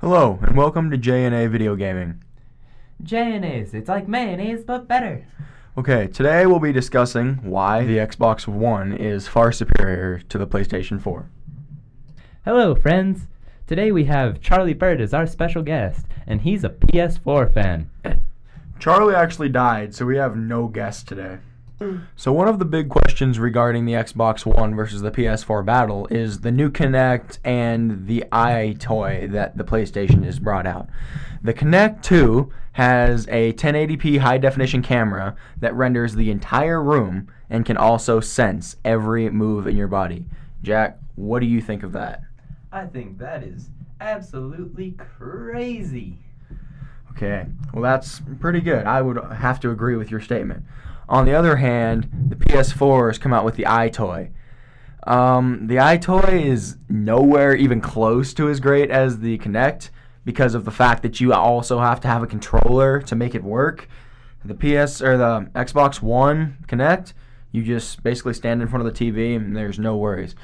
Hello, 0.00 0.38
and 0.42 0.56
welcome 0.56 0.92
to 0.92 0.96
J&A 0.96 1.48
Video 1.48 1.74
Gaming. 1.74 2.22
Mayonnaise. 3.00 3.74
It's 3.74 3.88
like 3.88 4.06
mayonnaise, 4.06 4.62
but 4.62 4.86
better. 4.86 5.26
Okay, 5.76 6.06
today 6.06 6.46
we'll 6.46 6.60
be 6.60 6.70
discussing 6.70 7.40
why 7.42 7.84
the 7.84 7.96
Xbox 7.96 8.46
One 8.46 8.92
is 8.92 9.26
far 9.26 9.50
superior 9.50 10.20
to 10.20 10.38
the 10.38 10.46
PlayStation 10.46 11.02
4. 11.02 11.28
Hello, 12.44 12.76
friends. 12.76 13.26
Today 13.66 13.90
we 13.90 14.04
have 14.04 14.40
Charlie 14.40 14.72
Bird 14.72 15.00
as 15.00 15.12
our 15.12 15.26
special 15.26 15.64
guest, 15.64 16.06
and 16.28 16.42
he's 16.42 16.62
a 16.62 16.68
PS4 16.68 17.52
fan. 17.52 17.90
Charlie 18.78 19.16
actually 19.16 19.48
died, 19.48 19.96
so 19.96 20.06
we 20.06 20.16
have 20.16 20.36
no 20.36 20.68
guest 20.68 21.08
today. 21.08 21.38
Mm. 21.80 22.06
So 22.16 22.32
one 22.32 22.48
of 22.48 22.58
the 22.58 22.64
big 22.64 22.88
questions 22.88 23.38
regarding 23.38 23.84
the 23.84 23.92
Xbox 23.92 24.44
One 24.44 24.74
versus 24.74 25.00
the 25.00 25.10
PS4 25.10 25.64
battle 25.64 26.06
is 26.10 26.40
the 26.40 26.50
new 26.50 26.70
Kinect 26.70 27.38
and 27.44 28.06
the 28.06 28.24
EyeToy 28.32 29.30
that 29.30 29.56
the 29.56 29.64
PlayStation 29.64 30.24
has 30.24 30.38
brought 30.38 30.66
out. 30.66 30.88
The 31.42 31.54
Kinect 31.54 32.02
2 32.02 32.52
has 32.72 33.28
a 33.28 33.52
1080p 33.52 34.18
high 34.18 34.38
definition 34.38 34.82
camera 34.82 35.36
that 35.58 35.74
renders 35.74 36.14
the 36.14 36.30
entire 36.30 36.82
room 36.82 37.28
and 37.48 37.64
can 37.64 37.76
also 37.76 38.20
sense 38.20 38.76
every 38.84 39.30
move 39.30 39.66
in 39.66 39.76
your 39.76 39.88
body. 39.88 40.24
Jack, 40.62 40.98
what 41.14 41.40
do 41.40 41.46
you 41.46 41.60
think 41.60 41.82
of 41.82 41.92
that? 41.92 42.22
I 42.72 42.86
think 42.86 43.18
that 43.18 43.42
is 43.42 43.70
absolutely 44.00 44.92
crazy. 44.92 46.18
Okay, 47.12 47.46
well, 47.72 47.82
that's 47.82 48.20
pretty 48.38 48.60
good. 48.60 48.86
I 48.86 49.02
would 49.02 49.16
have 49.32 49.58
to 49.60 49.70
agree 49.70 49.96
with 49.96 50.10
your 50.10 50.20
statement. 50.20 50.64
On 51.08 51.24
the 51.24 51.32
other 51.32 51.56
hand, 51.56 52.08
the 52.28 52.36
PS4 52.36 53.08
has 53.08 53.18
come 53.18 53.32
out 53.32 53.44
with 53.44 53.56
the 53.56 53.64
EyeToy. 53.64 54.30
Um, 55.06 55.66
the 55.66 55.76
EyeToy 55.76 56.44
is 56.44 56.76
nowhere 56.88 57.54
even 57.54 57.80
close 57.80 58.34
to 58.34 58.50
as 58.50 58.60
great 58.60 58.90
as 58.90 59.20
the 59.20 59.38
Kinect 59.38 59.88
because 60.26 60.54
of 60.54 60.66
the 60.66 60.70
fact 60.70 61.02
that 61.02 61.20
you 61.20 61.32
also 61.32 61.78
have 61.78 62.00
to 62.00 62.08
have 62.08 62.22
a 62.22 62.26
controller 62.26 63.00
to 63.00 63.16
make 63.16 63.34
it 63.34 63.42
work. 63.42 63.88
The 64.44 64.54
PS 64.54 65.00
or 65.00 65.16
the 65.16 65.50
Xbox 65.54 66.02
One 66.02 66.58
Kinect, 66.68 67.14
you 67.52 67.62
just 67.62 68.02
basically 68.02 68.34
stand 68.34 68.60
in 68.60 68.68
front 68.68 68.86
of 68.86 68.94
the 68.94 69.10
TV 69.10 69.34
and 69.34 69.56
there's 69.56 69.78
no 69.78 69.96
worries. 69.96 70.34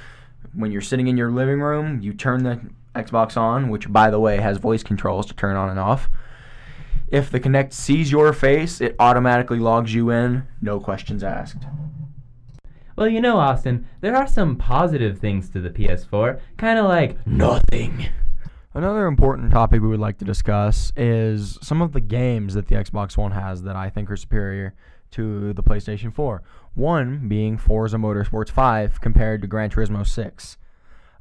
When 0.54 0.72
you're 0.72 0.80
sitting 0.80 1.08
in 1.08 1.18
your 1.18 1.30
living 1.30 1.60
room, 1.60 2.00
you 2.00 2.14
turn 2.14 2.44
the 2.44 2.60
Xbox 2.94 3.36
on, 3.36 3.68
which 3.68 3.92
by 3.92 4.08
the 4.08 4.20
way 4.20 4.38
has 4.38 4.56
voice 4.56 4.82
controls 4.82 5.26
to 5.26 5.34
turn 5.34 5.56
on 5.56 5.68
and 5.68 5.78
off. 5.78 6.08
If 7.08 7.30
the 7.30 7.40
Kinect 7.40 7.72
sees 7.72 8.10
your 8.10 8.32
face, 8.32 8.80
it 8.80 8.96
automatically 8.98 9.58
logs 9.58 9.94
you 9.94 10.10
in, 10.10 10.44
no 10.60 10.80
questions 10.80 11.22
asked. 11.22 11.64
Well, 12.96 13.08
you 13.08 13.20
know, 13.20 13.38
Austin, 13.38 13.86
there 14.00 14.16
are 14.16 14.26
some 14.26 14.56
positive 14.56 15.18
things 15.18 15.50
to 15.50 15.60
the 15.60 15.70
PS4, 15.70 16.40
kind 16.56 16.78
of 16.78 16.86
like 16.86 17.26
nothing. 17.26 18.06
Another 18.72 19.06
important 19.06 19.52
topic 19.52 19.82
we 19.82 19.88
would 19.88 20.00
like 20.00 20.18
to 20.18 20.24
discuss 20.24 20.92
is 20.96 21.58
some 21.62 21.82
of 21.82 21.92
the 21.92 22.00
games 22.00 22.54
that 22.54 22.66
the 22.66 22.74
Xbox 22.74 23.16
One 23.16 23.32
has 23.32 23.62
that 23.62 23.76
I 23.76 23.90
think 23.90 24.10
are 24.10 24.16
superior 24.16 24.74
to 25.12 25.52
the 25.52 25.62
PlayStation 25.62 26.12
4. 26.12 26.42
One 26.74 27.28
being 27.28 27.56
Forza 27.56 27.96
Motorsports 27.96 28.50
5 28.50 29.00
compared 29.00 29.42
to 29.42 29.46
Gran 29.46 29.70
Turismo 29.70 30.04
6. 30.06 30.56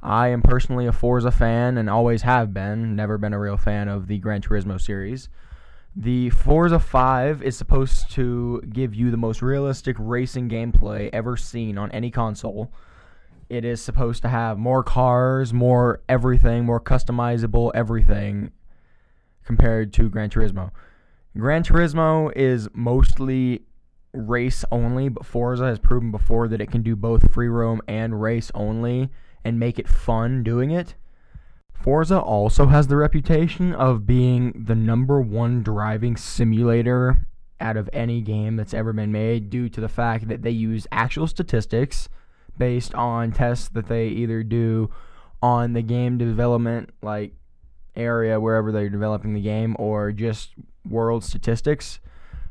I 0.02 0.28
am 0.28 0.42
personally 0.42 0.86
a 0.86 0.92
Forza 0.92 1.30
fan 1.30 1.78
and 1.78 1.88
always 1.88 2.22
have 2.22 2.52
been, 2.52 2.96
never 2.96 3.18
been 3.18 3.32
a 3.32 3.38
real 3.38 3.56
fan 3.56 3.88
of 3.88 4.08
the 4.08 4.18
Gran 4.18 4.42
Turismo 4.42 4.80
series. 4.80 5.28
The 5.96 6.30
Forza 6.30 6.80
5 6.80 7.42
is 7.42 7.56
supposed 7.56 8.10
to 8.12 8.60
give 8.68 8.96
you 8.96 9.12
the 9.12 9.16
most 9.16 9.42
realistic 9.42 9.94
racing 9.98 10.48
gameplay 10.48 11.08
ever 11.12 11.36
seen 11.36 11.78
on 11.78 11.92
any 11.92 12.10
console. 12.10 12.72
It 13.48 13.64
is 13.64 13.80
supposed 13.80 14.22
to 14.22 14.28
have 14.28 14.58
more 14.58 14.82
cars, 14.82 15.52
more 15.52 16.02
everything, 16.08 16.64
more 16.64 16.80
customizable 16.80 17.70
everything 17.76 18.50
compared 19.44 19.92
to 19.92 20.08
Gran 20.08 20.30
Turismo. 20.30 20.72
Gran 21.38 21.62
Turismo 21.62 22.32
is 22.34 22.68
mostly 22.72 23.62
race 24.12 24.64
only, 24.72 25.08
but 25.08 25.24
Forza 25.24 25.66
has 25.66 25.78
proven 25.78 26.10
before 26.10 26.48
that 26.48 26.60
it 26.60 26.72
can 26.72 26.82
do 26.82 26.96
both 26.96 27.32
free 27.32 27.48
roam 27.48 27.80
and 27.86 28.20
race 28.20 28.50
only 28.52 29.10
and 29.44 29.60
make 29.60 29.78
it 29.78 29.86
fun 29.86 30.42
doing 30.42 30.72
it. 30.72 30.96
Forza 31.84 32.18
also 32.18 32.68
has 32.68 32.86
the 32.86 32.96
reputation 32.96 33.74
of 33.74 34.06
being 34.06 34.64
the 34.64 34.74
number 34.74 35.20
one 35.20 35.62
driving 35.62 36.16
simulator 36.16 37.26
out 37.60 37.76
of 37.76 37.90
any 37.92 38.22
game 38.22 38.56
that's 38.56 38.72
ever 38.72 38.94
been 38.94 39.12
made 39.12 39.50
due 39.50 39.68
to 39.68 39.82
the 39.82 39.88
fact 39.90 40.28
that 40.28 40.40
they 40.40 40.50
use 40.50 40.86
actual 40.90 41.26
statistics 41.26 42.08
based 42.56 42.94
on 42.94 43.32
tests 43.32 43.68
that 43.68 43.88
they 43.88 44.08
either 44.08 44.42
do 44.42 44.90
on 45.42 45.74
the 45.74 45.82
game 45.82 46.16
development 46.16 46.88
like 47.02 47.34
area 47.94 48.40
wherever 48.40 48.72
they're 48.72 48.88
developing 48.88 49.34
the 49.34 49.42
game 49.42 49.76
or 49.78 50.10
just 50.10 50.54
world 50.88 51.22
statistics. 51.22 52.00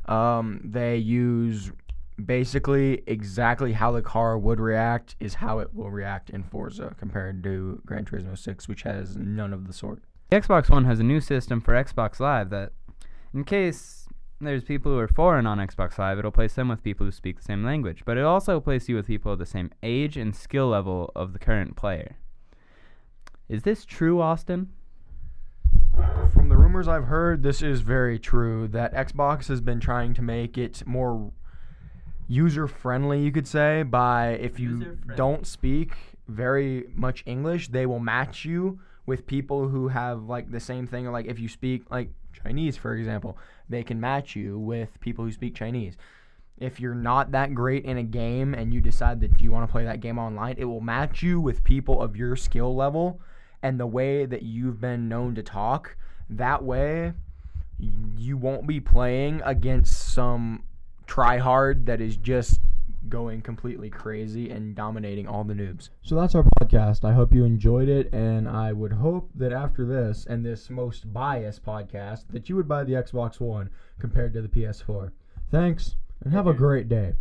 Um, 0.06 0.60
they 0.62 0.98
use 0.98 1.72
basically 2.22 3.02
exactly 3.06 3.72
how 3.72 3.90
the 3.92 4.02
car 4.02 4.38
would 4.38 4.60
react 4.60 5.16
is 5.18 5.34
how 5.34 5.58
it 5.58 5.74
will 5.74 5.90
react 5.90 6.30
in 6.30 6.42
Forza 6.42 6.94
compared 6.98 7.42
to 7.42 7.82
Gran 7.84 8.04
Turismo 8.04 8.38
6, 8.38 8.68
which 8.68 8.82
has 8.82 9.16
none 9.16 9.52
of 9.52 9.66
the 9.66 9.72
sort. 9.72 10.02
The 10.30 10.40
Xbox 10.40 10.70
One 10.70 10.84
has 10.84 11.00
a 11.00 11.04
new 11.04 11.20
system 11.20 11.60
for 11.60 11.74
Xbox 11.74 12.20
Live 12.20 12.50
that, 12.50 12.72
in 13.32 13.44
case 13.44 14.08
there's 14.40 14.64
people 14.64 14.92
who 14.92 14.98
are 14.98 15.08
foreign 15.08 15.46
on 15.46 15.58
Xbox 15.58 15.98
Live, 15.98 16.18
it'll 16.18 16.30
place 16.30 16.54
them 16.54 16.68
with 16.68 16.82
people 16.82 17.06
who 17.06 17.12
speak 17.12 17.36
the 17.36 17.44
same 17.44 17.64
language, 17.64 18.02
but 18.04 18.16
it 18.16 18.24
also 18.24 18.60
places 18.60 18.88
you 18.88 18.96
with 18.96 19.06
people 19.06 19.32
of 19.32 19.38
the 19.38 19.46
same 19.46 19.70
age 19.82 20.16
and 20.16 20.34
skill 20.34 20.68
level 20.68 21.10
of 21.16 21.32
the 21.32 21.38
current 21.38 21.76
player. 21.76 22.16
Is 23.48 23.62
this 23.62 23.84
true, 23.84 24.20
Austin? 24.20 24.70
From 26.32 26.48
the 26.48 26.56
rumors 26.56 26.88
I've 26.88 27.04
heard, 27.04 27.42
this 27.42 27.62
is 27.62 27.80
very 27.80 28.18
true 28.18 28.66
that 28.68 28.94
Xbox 28.94 29.48
has 29.48 29.60
been 29.60 29.80
trying 29.80 30.14
to 30.14 30.22
make 30.22 30.58
it 30.58 30.86
more 30.86 31.32
user 32.28 32.66
friendly, 32.66 33.20
you 33.20 33.32
could 33.32 33.46
say, 33.46 33.82
by 33.82 34.30
if 34.30 34.58
you 34.58 34.98
don't 35.16 35.46
speak 35.46 35.92
very 36.28 36.84
much 36.94 37.22
English, 37.26 37.68
they 37.68 37.86
will 37.86 37.98
match 37.98 38.44
you 38.44 38.80
with 39.06 39.26
people 39.26 39.68
who 39.68 39.88
have 39.88 40.24
like 40.24 40.50
the 40.50 40.60
same 40.60 40.86
thing. 40.86 41.06
Or 41.06 41.12
like 41.12 41.26
if 41.26 41.38
you 41.38 41.48
speak 41.48 41.90
like 41.90 42.10
Chinese, 42.32 42.76
for 42.76 42.94
example, 42.94 43.36
they 43.68 43.82
can 43.82 44.00
match 44.00 44.36
you 44.36 44.58
with 44.58 45.00
people 45.00 45.24
who 45.24 45.32
speak 45.32 45.54
Chinese. 45.54 45.96
If 46.58 46.80
you're 46.80 46.94
not 46.94 47.32
that 47.32 47.54
great 47.54 47.84
in 47.84 47.98
a 47.98 48.02
game 48.02 48.54
and 48.54 48.72
you 48.72 48.80
decide 48.80 49.20
that 49.20 49.40
you 49.40 49.50
want 49.50 49.68
to 49.68 49.72
play 49.72 49.84
that 49.84 50.00
game 50.00 50.18
online, 50.18 50.54
it 50.56 50.64
will 50.64 50.80
match 50.80 51.22
you 51.22 51.40
with 51.40 51.64
people 51.64 52.00
of 52.00 52.16
your 52.16 52.36
skill 52.36 52.74
level 52.74 53.20
and 53.62 53.78
the 53.80 53.86
way 53.86 54.24
that 54.24 54.42
you've 54.42 54.80
been 54.80 55.08
known 55.08 55.34
to 55.34 55.42
talk. 55.42 55.96
That 56.30 56.62
way, 56.62 57.12
you 57.78 58.36
won't 58.36 58.66
be 58.66 58.78
playing 58.78 59.42
against 59.44 60.12
some 60.14 60.62
tryhard 61.06 61.86
that 61.86 62.00
is 62.00 62.16
just 62.16 62.60
going 63.08 63.42
completely 63.42 63.90
crazy 63.90 64.50
and 64.50 64.74
dominating 64.74 65.28
all 65.28 65.44
the 65.44 65.54
noobs. 65.54 65.90
So 66.02 66.14
that's 66.14 66.34
our 66.34 66.44
podcast. 66.60 67.04
I 67.04 67.12
hope 67.12 67.32
you 67.32 67.44
enjoyed 67.44 67.88
it, 67.88 68.12
and 68.12 68.48
I 68.48 68.72
would 68.72 68.92
hope 68.92 69.30
that 69.34 69.52
after 69.52 69.84
this 69.84 70.26
and 70.28 70.44
this 70.44 70.70
most 70.70 71.12
biased 71.12 71.64
podcast, 71.64 72.24
that 72.30 72.48
you 72.48 72.56
would 72.56 72.68
buy 72.68 72.84
the 72.84 72.94
Xbox 72.94 73.40
One 73.40 73.70
compared 73.98 74.32
to 74.34 74.42
the 74.42 74.48
PS4. 74.48 75.12
Thanks, 75.50 75.96
and 76.24 76.32
have 76.32 76.46
a 76.46 76.54
great 76.54 76.88
day. 76.88 77.14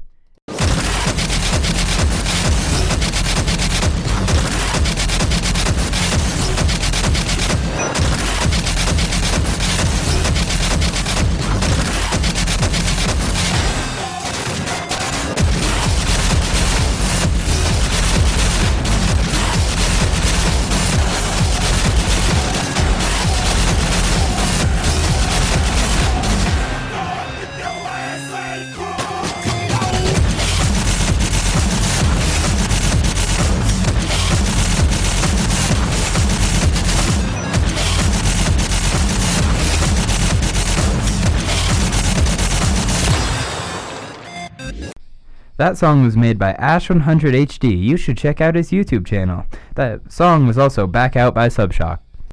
That 45.57 45.77
song 45.77 46.03
was 46.03 46.17
made 46.17 46.39
by 46.39 46.53
Ash100HD. 46.53 47.79
You 47.79 47.95
should 47.95 48.17
check 48.17 48.41
out 48.41 48.55
his 48.55 48.71
YouTube 48.71 49.05
channel. 49.05 49.45
That 49.75 50.11
song 50.11 50.47
was 50.47 50.57
also 50.57 50.87
Back 50.87 51.15
Out 51.15 51.35
by 51.35 51.47
Subshock. 51.47 51.99